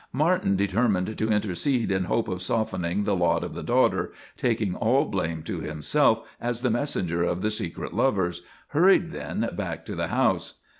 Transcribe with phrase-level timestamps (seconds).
[0.13, 5.05] Martin, determined to intercede in hope of softening the lot of the daughter, taking all
[5.05, 10.07] blame to himself as the messenger of the secret lovers, hurried then, back to the
[10.07, 10.55] house.